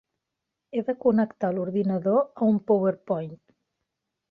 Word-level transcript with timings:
He 0.77 0.81
de 0.87 0.95
connectar 1.03 1.51
l'ordinador 1.59 2.19
a 2.41 2.49
un 2.55 2.59
power 2.73 2.97
point 3.13 3.39